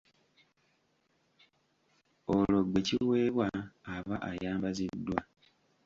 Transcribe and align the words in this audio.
Olwo 2.33 2.59
gwe 2.69 2.81
kiweebwa 2.87 3.47
aba 3.95 4.15
ayambaziddwa. 4.29 5.19